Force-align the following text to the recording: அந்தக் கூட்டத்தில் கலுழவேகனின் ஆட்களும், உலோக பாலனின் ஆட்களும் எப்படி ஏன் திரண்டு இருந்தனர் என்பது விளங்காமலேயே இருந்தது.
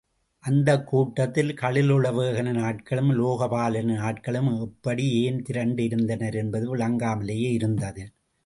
அந்தக் 0.43 0.87
கூட்டத்தில் 0.87 1.53
கலுழவேகனின் 1.53 2.59
ஆட்களும், 2.61 3.09
உலோக 3.09 3.45
பாலனின் 3.47 4.01
ஆட்களும் 4.01 4.59
எப்படி 4.59 5.05
ஏன் 5.21 5.41
திரண்டு 5.41 5.83
இருந்தனர் 5.83 6.33
என்பது 6.33 6.75
விளங்காமலேயே 6.75 7.51
இருந்தது. 7.51 8.05